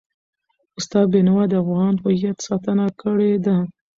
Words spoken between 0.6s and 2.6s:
استاد بینوا د افغان هویت